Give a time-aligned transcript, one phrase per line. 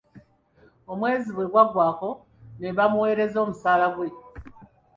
[0.91, 2.09] Omwezi bwe gwaggwangako,
[2.61, 4.07] nebamuwereza omusaala ggwe.